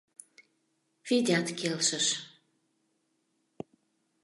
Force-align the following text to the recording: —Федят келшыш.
—Федят 1.07 1.47
келшыш. 1.59 2.07